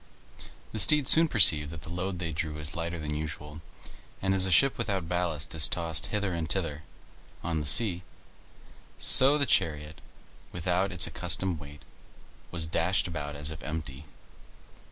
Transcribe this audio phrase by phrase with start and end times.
[0.71, 3.61] The steeds soon perceived that the load they drew was lighter than usual;
[4.19, 6.81] and as a ship without ballast is tossed hither and thither
[7.43, 8.01] on the sea,
[8.97, 10.01] so the chariot,
[10.51, 11.83] without its accustomed weight,
[12.49, 14.05] was dashed about as if empty.